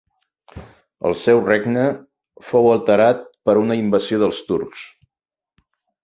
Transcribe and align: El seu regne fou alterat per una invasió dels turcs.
El 1.09 1.15
seu 1.23 1.41
regne 1.49 1.83
fou 2.51 2.69
alterat 2.71 3.21
per 3.49 3.55
una 3.65 3.77
invasió 3.81 4.19
dels 4.25 4.41
turcs. 4.47 4.87